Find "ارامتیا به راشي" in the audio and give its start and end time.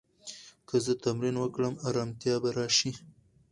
1.87-2.91